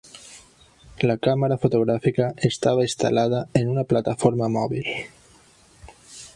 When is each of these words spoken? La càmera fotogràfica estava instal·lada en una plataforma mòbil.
La 1.11 1.15
càmera 1.27 1.57
fotogràfica 1.65 2.31
estava 2.49 2.87
instal·lada 2.89 3.45
en 3.61 3.69
una 3.75 3.87
plataforma 3.93 4.51
mòbil. 4.59 4.93